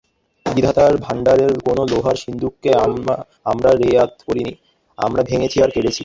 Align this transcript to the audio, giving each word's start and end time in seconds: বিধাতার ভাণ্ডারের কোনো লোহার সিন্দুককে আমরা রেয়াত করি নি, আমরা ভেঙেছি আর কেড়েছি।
বিধাতার 0.45 0.93
ভাণ্ডারের 0.97 1.53
কোনো 1.67 1.81
লোহার 1.91 2.17
সিন্দুককে 2.23 2.69
আমরা 3.45 3.69
রেয়াত 3.81 4.11
করি 4.27 4.41
নি, 4.47 4.53
আমরা 4.97 5.21
ভেঙেছি 5.29 5.57
আর 5.63 5.69
কেড়েছি। 5.75 5.99